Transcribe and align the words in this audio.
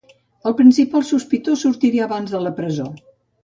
El 0.51 0.55
principal 0.61 1.05
sospitós 1.11 1.67
sortirà 1.67 2.03
abans 2.09 2.37
de 2.37 2.45
la 2.49 2.57
presó. 2.61 2.91